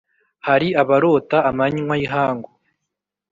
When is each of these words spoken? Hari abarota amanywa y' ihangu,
Hari 0.47 0.67
abarota 0.81 1.37
amanywa 1.49 1.93
y' 2.01 2.03
ihangu, 2.05 2.49